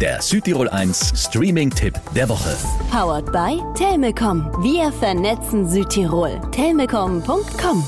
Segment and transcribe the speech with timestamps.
[0.00, 2.56] der Südtirol 1 Streaming-Tipp der Woche.
[2.90, 4.50] Powered by Telmecom.
[4.62, 6.40] Wir vernetzen Südtirol.
[6.52, 7.84] Telmecom.com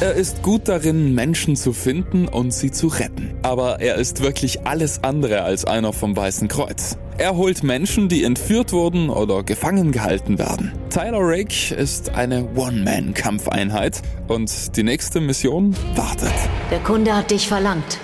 [0.00, 3.34] Er ist gut darin, Menschen zu finden und sie zu retten.
[3.42, 6.96] Aber er ist wirklich alles andere als einer vom Weißen Kreuz.
[7.18, 10.72] Er holt Menschen, die entführt wurden oder gefangen gehalten werden.
[10.88, 16.32] Tyler Rake ist eine One-Man-Kampfeinheit und die nächste Mission wartet.
[16.70, 17.98] Der Kunde hat dich verlangt.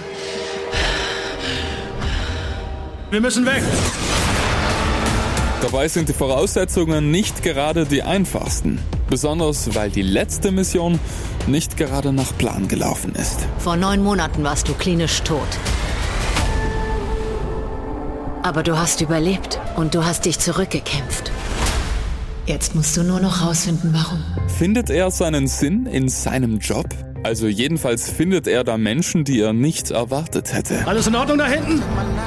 [3.10, 3.62] Wir müssen weg.
[5.62, 8.80] Dabei sind die Voraussetzungen nicht gerade die einfachsten.
[9.08, 10.98] Besonders weil die letzte Mission
[11.46, 13.46] nicht gerade nach Plan gelaufen ist.
[13.58, 15.46] Vor neun Monaten warst du klinisch tot.
[18.42, 21.30] Aber du hast überlebt und du hast dich zurückgekämpft.
[22.46, 24.22] Jetzt musst du nur noch rausfinden, warum.
[24.58, 26.86] Findet er seinen Sinn in seinem Job?
[27.26, 30.86] Also jedenfalls findet er da Menschen, die er nicht erwartet hätte.
[30.86, 31.82] Alles in Ordnung da hinten?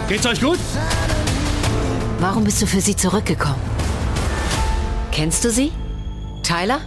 [0.10, 0.60] Geht's euch gut?
[2.20, 3.62] Warum bist du für sie zurückgekommen?
[5.14, 5.72] Kennst du sie?
[6.44, 6.82] Tyler?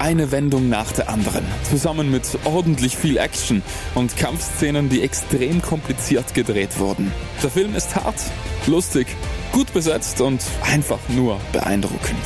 [0.00, 3.62] Eine Wendung nach der anderen, zusammen mit ordentlich viel Action
[3.94, 7.12] und Kampfszenen, die extrem kompliziert gedreht wurden.
[7.40, 8.20] Der Film ist hart,
[8.66, 9.06] lustig,
[9.52, 12.18] gut besetzt und einfach nur beeindruckend.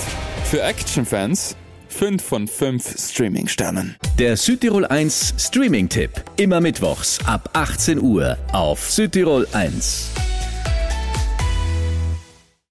[0.45, 1.55] Für Actionfans
[1.89, 3.97] 5 von 5 Streaming-Sternen.
[4.19, 6.11] Der Südtirol 1 Streaming-Tipp.
[6.37, 10.11] Immer mittwochs ab 18 Uhr auf Südtirol 1.